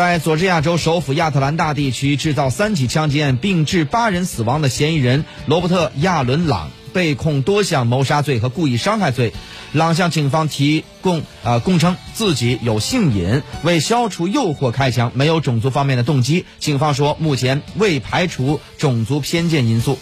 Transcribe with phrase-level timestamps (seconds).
[0.00, 9.34] 在佐治亚州首府亚特兰大地区制造三起枪击案并致八人死亡的嫌疑人罗伯特亚伦朗被控多项谋杀罪和故意伤害罪。
[9.74, 16.46] 朗向警方提供呃供称自己有性瘾，为消除诱惑开枪，没有种族方面的动机。
[16.58, 19.98] 警方说目前未排除种族偏见因素。